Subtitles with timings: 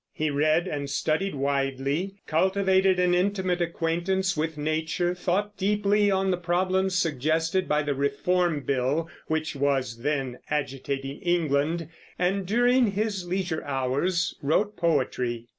[0.13, 6.37] He read and studied widely, cultivated an intimate acquaintance with nature, thought deeply on the
[6.37, 11.87] problems suggested by the Reform Bill which was then agitating England,
[12.17, 15.45] and during his leisure hours wrote poetry.